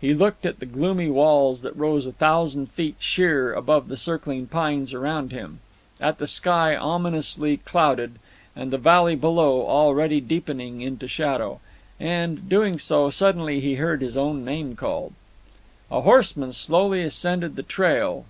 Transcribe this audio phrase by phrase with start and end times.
[0.00, 4.46] He looked at the gloomy walls that rose a thousand feet sheer above the circling
[4.46, 5.58] pines around him;
[6.00, 8.20] at the sky, ominously clouded;
[8.54, 11.58] at the valley below, already deepening into shadow.
[11.98, 15.14] And, doing so, suddenly he heard his own name called.
[15.90, 18.26] A horseman slowly ascended the trail.